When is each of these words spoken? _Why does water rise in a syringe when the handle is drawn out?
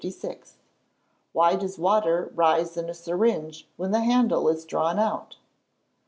_Why 1.35 1.59
does 1.59 1.77
water 1.77 2.31
rise 2.33 2.75
in 2.75 2.89
a 2.89 2.93
syringe 2.95 3.69
when 3.77 3.91
the 3.91 3.99
handle 4.01 4.49
is 4.49 4.65
drawn 4.65 4.97
out? 4.97 5.37